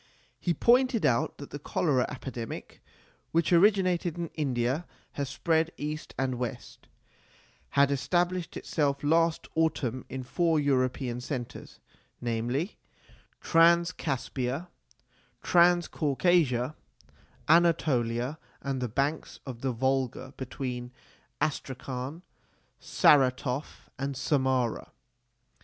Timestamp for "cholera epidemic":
1.59-2.81